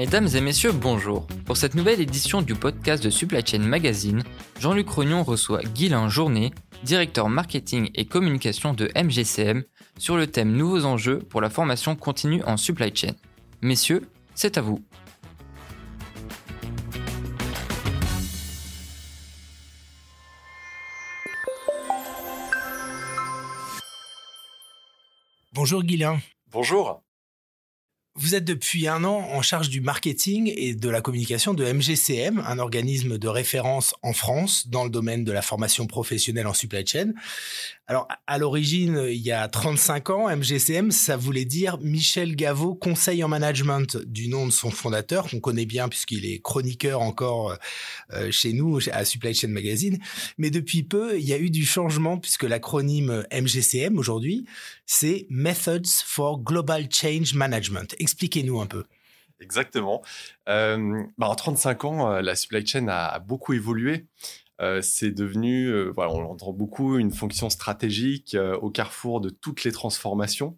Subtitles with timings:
[0.00, 1.26] Mesdames et messieurs, bonjour.
[1.44, 4.22] Pour cette nouvelle édition du podcast de Supply Chain Magazine,
[4.58, 6.52] Jean-Luc Rognon reçoit Guylain Journet,
[6.84, 9.62] directeur marketing et communication de MGCM,
[9.98, 13.12] sur le thème Nouveaux enjeux pour la formation continue en supply chain.
[13.60, 14.82] Messieurs, c'est à vous.
[25.52, 26.20] Bonjour Guylain.
[26.50, 27.02] Bonjour.
[28.16, 32.42] Vous êtes depuis un an en charge du marketing et de la communication de MGCM,
[32.44, 36.84] un organisme de référence en France dans le domaine de la formation professionnelle en supply
[36.84, 37.12] chain.
[37.90, 43.24] Alors, à l'origine, il y a 35 ans, MGCM, ça voulait dire Michel Gaveau, conseil
[43.24, 47.58] en management, du nom de son fondateur, qu'on connaît bien puisqu'il est chroniqueur encore
[48.12, 49.98] euh, chez nous, à Supply Chain Magazine.
[50.38, 54.46] Mais depuis peu, il y a eu du changement puisque l'acronyme MGCM aujourd'hui,
[54.86, 57.96] c'est Methods for Global Change Management.
[57.98, 58.84] Expliquez-nous un peu.
[59.40, 60.02] Exactement.
[60.48, 64.06] Euh, bah en 35 ans, euh, la supply chain a beaucoup évolué.
[64.60, 69.30] Euh, c'est devenu, euh, voilà, on entend beaucoup, une fonction stratégique euh, au carrefour de
[69.30, 70.56] toutes les transformations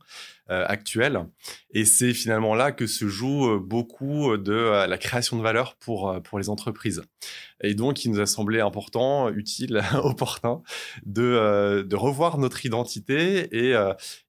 [0.49, 1.25] actuelles.
[1.73, 6.39] Et c'est finalement là que se joue beaucoup de la création de valeur pour, pour
[6.39, 7.03] les entreprises.
[7.63, 10.61] Et donc, il nous a semblé important, utile, opportun
[11.07, 13.75] de, de revoir notre identité et,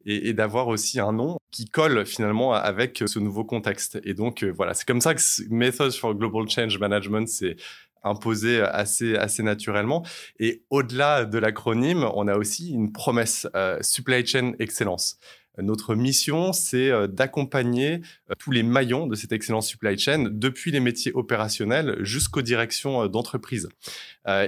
[0.06, 4.00] et, et d'avoir aussi un nom qui colle finalement avec ce nouveau contexte.
[4.06, 7.58] Et donc, voilà, c'est comme ça que Methods for Global Change Management, c'est
[8.04, 10.06] imposé assez, assez naturellement.
[10.40, 15.20] Et au-delà de l'acronyme, on a aussi une promesse, euh, Supply Chain Excellence.
[15.60, 18.02] Notre mission, c'est euh, d'accompagner
[18.32, 23.08] euh, tous les maillons de cette excellence supply chain, depuis les métiers opérationnels jusqu'aux directions
[23.08, 23.70] d'entreprise.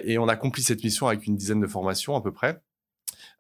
[0.04, 2.62] Et on accomplit cette mission avec une dizaine de formations à peu près.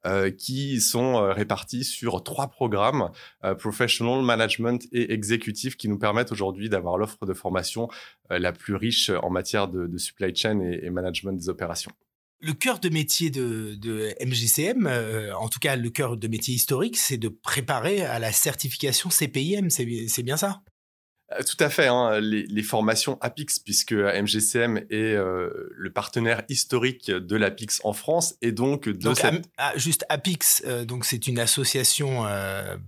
[0.06, 3.10] Euh, qui sont euh, répartis sur trois programmes,
[3.44, 7.88] euh, Professional, Management et Executive, qui nous permettent aujourd'hui d'avoir l'offre de formation
[8.30, 11.92] la plus riche en matière de, supply chain et, management des opérations.
[12.40, 14.88] Le cœur de métier de, MJCM,
[15.40, 19.70] en tout cas le cœur de métier historique, c'est de préparer à la certification CPIM,
[19.70, 20.62] c'est bien ça?
[20.62, 20.75] euh,
[21.46, 21.88] tout à fait.
[21.88, 28.36] Hein, les, formations APIX, puisque MGCM est euh, le partenaire historique de l'APIX en France,
[28.42, 29.46] et donc de cette...
[29.58, 32.26] Ah, juste APIX, euh, donc c'est une association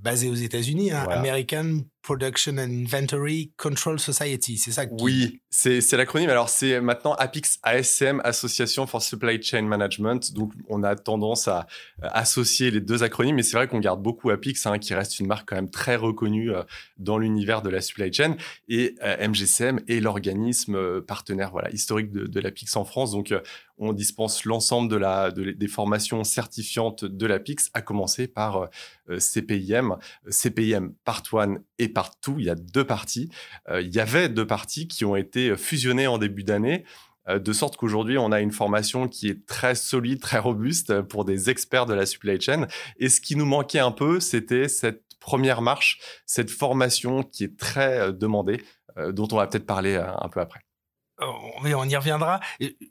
[0.02, 6.29] basée aux États-Unis, hein, American Production and Inventory Control Society, c'est ça Oui, c'est l'acronyme.
[6.29, 10.34] Alors, c'est maintenant APIX ASM, Association for Supply Chain Management.
[10.34, 11.68] Donc, on a tendance à
[12.01, 15.19] euh, associer les deux acronymes, mais c'est vrai qu'on garde beaucoup APIX, hein, qui reste
[15.19, 16.63] une marque quand même très reconnue euh,
[16.97, 18.38] dans l'univers de la supply chain.
[18.69, 23.12] Et euh, MGCM est l'organisme partenaire voilà, historique de, de en France.
[23.12, 23.34] Donc,
[23.77, 28.67] on dispense l'ensemble de la, des formations certifiantes de l'APIX, à commencer par euh,
[29.09, 29.97] euh, CPIM.
[30.29, 33.29] CPIM Part 1 et Part 2, il y a deux parties.
[33.69, 36.83] Euh, il y avait deux parties qui ont été fusionnées en début d'année
[37.29, 41.49] de sorte qu'aujourd'hui, on a une formation qui est très solide, très robuste pour des
[41.49, 42.67] experts de la supply chain.
[42.99, 47.57] Et ce qui nous manquait un peu, c'était cette première marche, cette formation qui est
[47.57, 48.61] très demandée,
[49.11, 50.66] dont on va peut-être parler un peu après.
[51.19, 52.39] On y reviendra.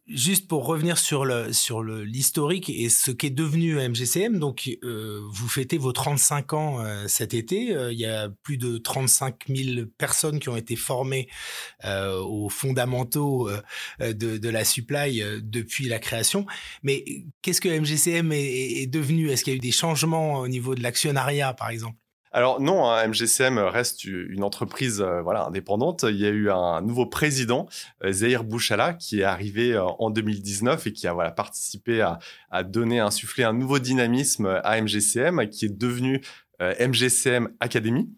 [0.08, 4.40] Juste pour revenir sur le sur l'historique et ce qu'est devenu MGCM.
[4.40, 7.72] Donc, euh, vous fêtez vos 35 ans euh, cet été.
[7.72, 11.28] Euh, il y a plus de 35 000 personnes qui ont été formées
[11.84, 13.48] aux fondamentaux
[14.00, 16.46] de, de la supply depuis la création.
[16.82, 17.04] Mais
[17.42, 19.30] qu'est-ce que MGCM est, est devenu?
[19.30, 21.96] Est-ce qu'il y a eu des changements au niveau de l'actionnariat, par exemple?
[22.36, 26.04] Alors non, hein, MGCM reste une entreprise euh, voilà indépendante.
[26.06, 27.66] Il y a eu un nouveau président,
[28.04, 32.62] euh, Zahir Bouchala, qui est arrivé euh, en 2019 et qui a voilà participé à,
[32.62, 36.20] donner, insuffler un nouveau dynamisme à MGCM, qui est devenu
[36.58, 38.08] MGCM Academy.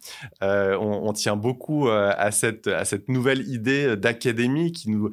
[0.40, 5.10] on, tient beaucoup à, cette, à cette nouvelle idée d'académie qui nous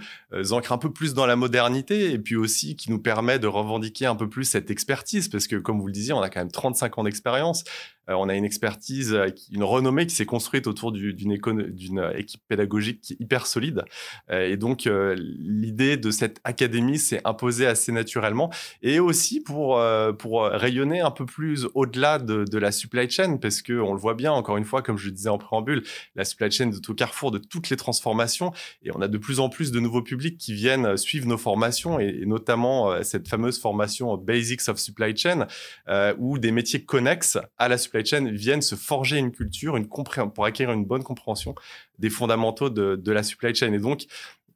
[0.51, 4.05] ancre un peu plus dans la modernité et puis aussi qui nous permet de revendiquer
[4.05, 6.51] un peu plus cette expertise parce que, comme vous le disiez, on a quand même
[6.51, 7.63] 35 ans d'expérience.
[8.09, 13.01] Euh, on a une expertise, euh, une renommée qui s'est construite autour d'une équipe pédagogique
[13.01, 13.83] qui est hyper solide.
[14.29, 18.51] Euh, et donc, l'idée de cette académie s'est imposée assez naturellement.
[18.81, 23.99] Et aussi pour, rayonner un peu plus au-delà de, la supply chain, parce qu'on le
[23.99, 25.83] voit bien, encore une fois, comme je le disais en préambule,
[26.15, 28.51] la supply chain est au carrefour de toutes les transformations.
[28.83, 31.99] Et on a de plus en plus de nouveaux publics qui viennent suivre nos formations,
[31.99, 35.47] et, notamment cette fameuse formation Basics of Supply Chain,
[36.17, 40.45] où des métiers connexes à la supply chain viennent se forger une culture, une pour
[40.45, 41.55] acquérir une bonne compréhension
[41.99, 43.71] des fondamentaux de, la supply chain.
[43.73, 44.05] Et donc,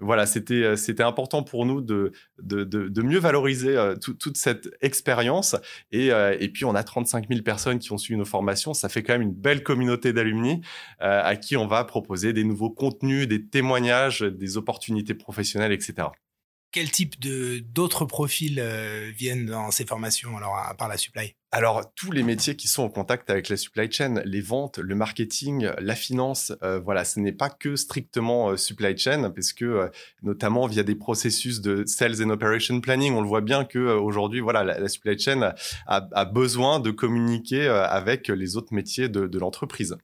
[0.01, 5.57] voilà, c'était c'était important pour nous de de, de, mieux valoriser toute cette expérience
[5.91, 9.03] et, et puis on a 35 000 personnes qui ont suivi nos formations, ça fait
[9.03, 10.61] quand même une belle communauté d'alumni
[10.99, 16.07] à qui on va proposer des nouveaux contenus, des témoignages, des opportunités professionnelles, etc.
[16.71, 18.61] Quel type de d'autres profils
[19.15, 21.35] viennent dans ces formations alors à part la supply?
[21.51, 24.93] Alors, tous les métiers qui sont en contact avec la supply chain, les ventes, le
[24.93, 29.65] marketing, la finance, euh, voilà, ce n'est pas que strictement euh, supply chain, parce que
[29.65, 29.87] euh,
[30.21, 34.41] notamment via des processus de sales and operation planning, on le voit bien que aujourd'hui,
[34.41, 35.55] voilà, la, supply chain
[35.87, 39.97] a, besoin de communiquer avec les autres métiers de, de l'entreprise.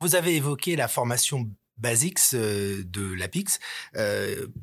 [0.00, 1.50] Vous avez évoqué la formation
[1.82, 3.58] Basics de l'APIX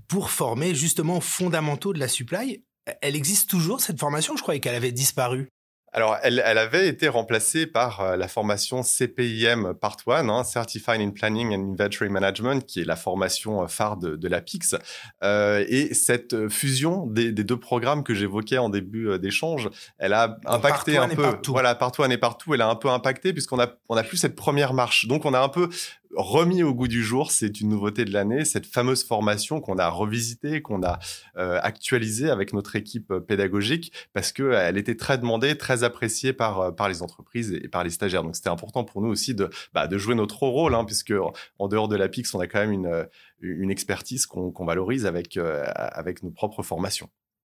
[0.07, 2.63] pour former justement aux fondamentaux de la supply.
[3.01, 4.35] Elle existe toujours cette formation?
[4.35, 5.49] Je croyais qu'elle avait disparu.
[5.91, 11.01] Alors, elle, elle, avait été remplacée par euh, la formation CPIM Part 1, hein, Certified
[11.01, 14.75] in Planning and Inventory Management, qui est la formation euh, phare de, de l'APIX.
[15.23, 20.13] Euh, et cette fusion des, des deux programmes que j'évoquais en début euh, d'échange, elle
[20.13, 21.39] a impacté un peu.
[21.47, 24.17] Voilà, Part 1 et Partout, elle a un peu impacté puisqu'on a, on a plus
[24.17, 25.07] cette première marche.
[25.07, 25.69] Donc, on a un peu
[26.15, 29.87] remis au goût du jour, c'est une nouveauté de l'année, cette fameuse formation qu'on a
[29.89, 30.99] revisitée, qu'on a
[31.37, 36.33] euh, actualisée avec notre équipe euh, pédagogique, parce qu'elle euh, était très demandée, très appréciée
[36.33, 38.23] par, par les entreprises et, par les stagiaires.
[38.23, 41.13] Donc c'était important pour nous aussi de, bah, de jouer notre rôle, hein, puisque
[41.59, 43.07] en, dehors de la PIX, on a quand même une,
[43.41, 47.09] une expertise qu'on valorise avec, avec nos propres formations.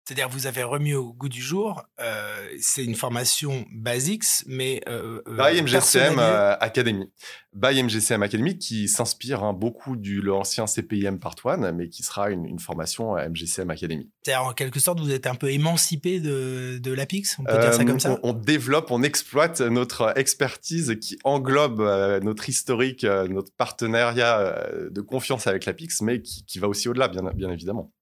[0.05, 5.21] C'est-à-dire vous avez remis au goût du jour, euh, c'est une formation basics, mais euh,
[5.29, 7.09] euh by MGCM euh, Academy.
[7.53, 12.31] By MGCM Academy qui s'inspire hein, beaucoup du l'ancien CPIM Part 1, mais qui sera
[12.31, 14.11] une, une formation à MGCM Academy.
[14.23, 17.73] C'est-à-dire en quelque sorte vous êtes un peu émancipé de, de l'APIX, on peut dire
[17.73, 18.19] ça comme ça?
[18.23, 21.79] on, on, développe, on exploite notre expertise qui englobe
[22.21, 27.23] notre historique, notre partenariat de confiance avec l'APIX, mais qui, qui va aussi au-delà, bien,
[27.33, 27.93] bien évidemment.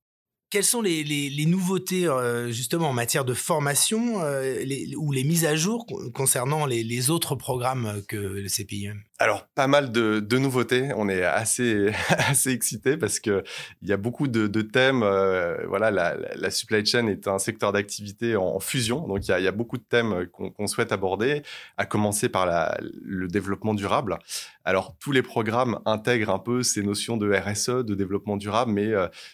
[0.52, 4.62] Quelles sont les, les, nouveautés euh, justement en matière de formation euh,
[4.98, 9.92] ou les mises à jour concernant les, autres programmes que le CPIM Alors pas mal
[9.92, 10.90] de, de, nouveautés.
[10.96, 13.44] On est assez assez excité parce que
[13.82, 15.04] il y a beaucoup de, de thèmes.
[15.04, 19.44] Euh, voilà, la, la, supply chain est un secteur d'activité en, fusion, donc il y
[19.44, 21.44] y a beaucoup de thèmes qu'on souhaite aborder.
[21.78, 24.20] À commencer par la, le développement durable.
[24.66, 28.92] Alors tous les programmes intègrent un peu ces notions de RSE, de développement durable, mais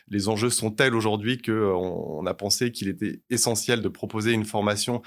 [0.09, 4.33] les enjeux sont tels aujourd'hui aujourd'hui qu'on on a pensé qu'il était essentiel de proposer
[4.33, 5.01] une formation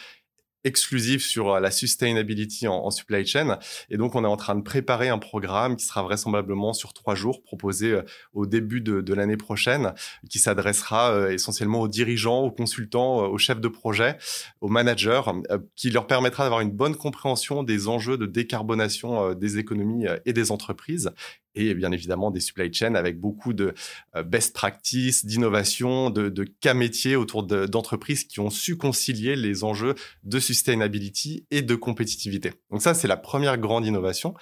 [0.65, 3.59] exclusif sur euh, la sustainability en, supply chain.
[3.89, 7.15] Et donc, on est en train de préparer un programme qui sera vraisemblablement sur trois
[7.15, 8.03] jours, proposé euh,
[8.33, 9.93] au début de, l'année prochaine,
[10.29, 14.17] qui s'adressera euh, essentiellement aux dirigeants, aux consultants, aux chefs de projet,
[14.61, 15.23] aux managers,
[15.75, 20.51] qui leur permettra d'avoir une bonne compréhension des enjeux de décarbonation des économies et des
[20.51, 21.11] entreprises
[21.55, 23.75] et bien évidemment des supply chains avec beaucoup de
[24.17, 29.95] euh, best practices, d'innovation, de, cas métiers autour d'entreprises qui ont su concilier les enjeux
[30.25, 32.53] de sustainability et de compétitivité.
[32.71, 34.35] Donc ça, c'est la première grande innovation.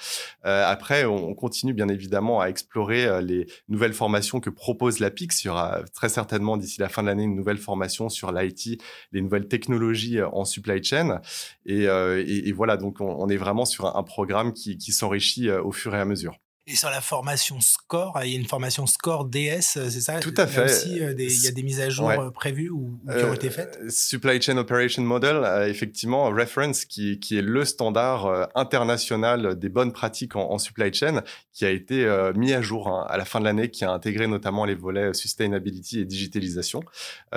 [0.45, 5.45] Euh, après, on continue bien évidemment à explorer euh, les nouvelles formations que propose l'APIX.
[5.45, 8.81] Il y aura très certainement d'ici la fin de l'année une nouvelle formation sur l'IT,
[9.13, 11.21] les nouvelles technologies en supply chain.
[11.67, 15.95] Et, et, et voilà, donc on, est vraiment sur un, programme qui s'enrichit au fur
[15.95, 16.39] et à mesure.
[16.71, 20.21] Et sur la formation Score, il y a une formation Score DS, euh, c'est ça?
[20.21, 20.67] Tout à fait.
[20.67, 23.49] Aussi, euh, il y a des mises à jour euh, prévues ou, qui ont été
[23.49, 23.79] faites?
[23.89, 30.37] Supply Chain Operation Model, effectivement, Reference, qui, qui est le standard international des bonnes pratiques
[30.37, 31.23] en, supply chain,
[31.55, 34.27] qui a été mis à jour hein, à la fin de l'année, qui a intégré
[34.27, 36.83] notamment les volets Sustainability et Digitalisation.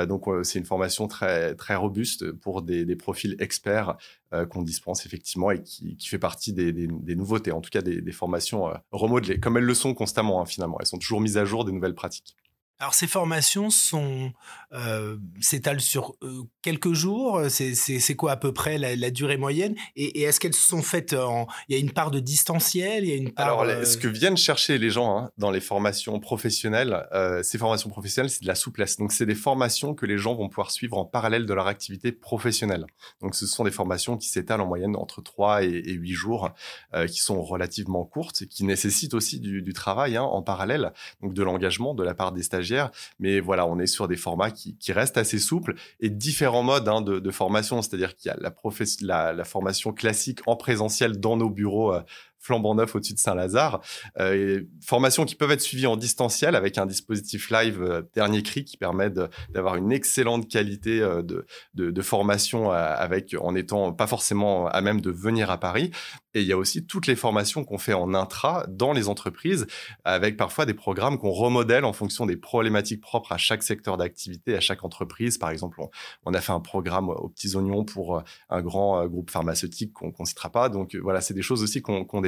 [0.08, 3.96] donc, c'est une formation très, très robuste pour des, des profils experts
[4.34, 8.12] euh, qu'on dispense effectivement et qui, fait partie des, nouveautés, en tout cas des, des
[8.12, 10.78] formations euh, remodelées, comme elles le sont constamment hein, finalement.
[10.80, 12.36] Elles sont toujours mises à jour des nouvelles pratiques.
[12.82, 14.34] Alors ces formations sont
[14.74, 17.40] euh, s'étalent sur euh, quelques jours.
[17.48, 19.76] C'est quoi à peu près la, durée moyenne?
[19.96, 23.14] Et, est-ce qu'elles sont faites en Il y a une part de distanciel Il y
[23.14, 23.46] a une part.
[23.46, 27.60] Alors euh, ce que viennent chercher les gens hein, dans les formations professionnelles, euh, ces
[27.60, 28.98] formations professionnelles, c'est de la souplesse.
[28.98, 32.12] Donc c'est des formations que les gens vont pouvoir suivre en parallèle de leur activité
[32.12, 32.88] professionnelle.
[33.22, 36.50] Donc ce sont des formations qui s'étalent en moyenne entre 3 et, et 8 jours,
[36.96, 40.94] euh, qui sont relativement courtes, et qui nécessitent aussi du, du travail hein, en parallèle,
[41.22, 42.71] donc de l'engagement de la part des stagiaires
[43.20, 47.02] mais voilà, on est sur des formats qui, restent assez souples et différents modes hein,
[47.02, 47.82] de, formation.
[47.82, 52.02] C'est-à-dire qu'il y a la, la, formation classique en présentiel dans nos bureaux euh,
[52.42, 53.82] flambant neuf au-dessus de Saint-Lazare.
[54.20, 58.66] Euh, formations qui peuvent être suivies en distanciel avec un dispositif live euh, dernier cri
[58.66, 61.46] qui permet d'avoir une excellente qualité de,
[61.76, 65.92] de, formation avec en étant pas forcément à même de venir à Paris.
[66.34, 69.68] Et il y a aussi toutes les formations qu'on fait en intra dans les entreprises,
[70.06, 74.56] avec parfois des programmes qu'on remodèle en fonction des problématiques propres à chaque secteur d'activité,
[74.56, 75.38] à chaque entreprise.
[75.38, 75.82] Par exemple,
[76.26, 79.94] on, a fait un programme aux petits oignons pour euh, un grand euh, groupe pharmaceutique
[79.94, 80.70] qu'on ne citera pas.
[80.70, 82.22] Donc voilà, c'est des choses aussi qu'on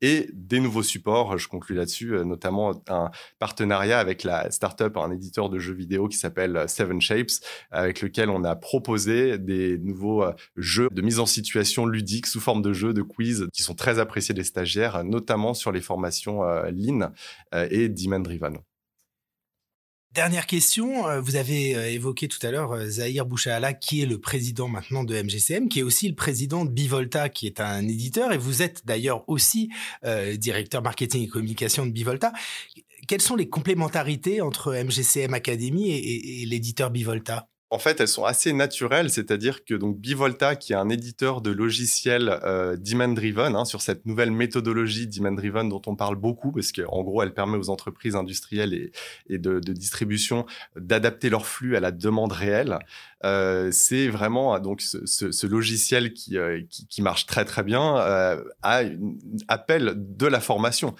[0.00, 5.10] Et des nouveaux supports, je conclue là-dessus, euh, notamment un partenariat avec la startup, un
[5.10, 10.24] éditeur de jeux vidéo qui s'appelle Seven Shapes, avec lequel on a proposé des nouveaux
[10.56, 13.98] jeux de mise en situation ludique sous forme de jeux, de quiz qui sont très
[13.98, 17.12] appréciés des stagiaires, notamment sur les formations euh, Lean
[17.54, 18.58] euh, et Demand Driven.
[20.14, 24.68] Dernière question, euh, vous avez évoqué tout à l'heure Zahir Bouchahala, qui est le président
[24.68, 28.36] maintenant de MGCM, qui est aussi le président de Bivolta, qui est un éditeur, et
[28.36, 29.70] vous êtes d'ailleurs aussi
[30.36, 32.32] directeur marketing et communication de Bivolta.
[33.08, 37.48] Quelles sont les complémentarités entre MGCM Academy et l'éditeur Bivolta?
[37.72, 41.50] En fait, elles sont assez naturelles, c'est-à-dire que donc Bivolta, qui est un éditeur de
[41.50, 47.02] logiciels euh, demand-driven, hein, sur cette nouvelle méthodologie demand-driven dont on parle beaucoup, parce qu'en
[47.02, 48.90] gros, elle permet aux entreprises industrielles
[49.30, 50.44] et, de, distribution
[50.76, 52.78] d'adapter leur flux à la demande réelle.
[53.24, 57.94] Euh, c'est vraiment donc ce, logiciel qui, euh, qui, qui, marche très très bien
[58.62, 59.16] a une,
[59.48, 60.94] appelle de la formation.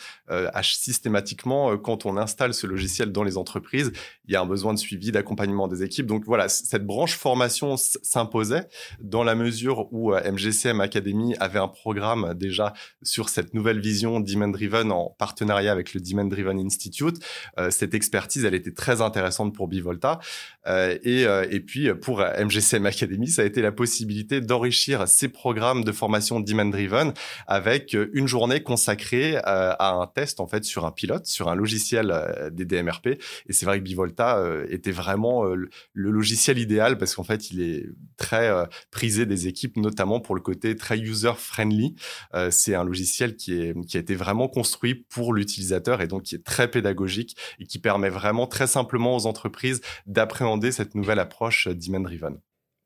[0.62, 3.92] systématiquement, quand on installe ce logiciel dans les entreprises,
[4.26, 6.06] il y a un besoin de suivi, d'accompagnement des équipes.
[6.06, 8.68] Donc voilà, cette branche formation s'imposait
[9.00, 14.20] dans la mesure où MGCM euh, Academy avait un programme déjà sur cette nouvelle vision
[14.20, 17.16] Demand Driven en partenariat avec le Demand Driven Institute.
[17.58, 20.20] Euh, cette expertise, elle était très intéressante pour Bivolta.
[20.66, 25.84] Euh, et, et puis pour MGCM Academy, ça a été la possibilité d'enrichir ces programmes
[25.84, 27.12] de formation Demand Driven
[27.46, 32.50] avec une journée consacrée à un test en fait sur un pilote, sur un logiciel
[32.52, 33.06] des DMRP.
[33.08, 37.86] Et c'est vrai que Bivolta était vraiment le logiciel idéal parce qu'en fait, il est
[38.16, 41.94] très euh, prisé des équipes, notamment pour le côté très user-friendly.
[42.34, 46.22] Euh, c'est un logiciel qui, est, qui a été vraiment construit pour l'utilisateur et donc
[46.24, 51.18] qui est très pédagogique et qui permet vraiment très simplement aux entreprises d'appréhender cette nouvelle
[51.18, 52.38] approche demand-driven.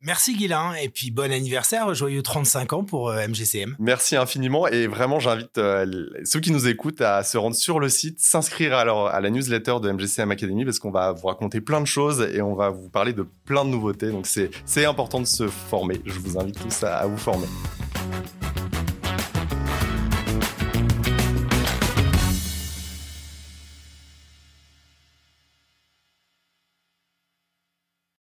[0.06, 3.70] Merci Guilain et puis bon anniversaire, joyeux 35 ans pour MGCM.
[3.70, 7.80] Euh, Merci infiniment et vraiment j'invite euh, ceux qui nous écoutent à se rendre sur
[7.80, 11.60] le site, s'inscrire alors à la newsletter de MGCM Academy parce qu'on va vous raconter
[11.60, 14.12] plein de choses et on va vous parler de plein de nouveautés.
[14.12, 16.00] Donc c'est important de se former.
[16.06, 17.48] Je vous invite tous à vous former.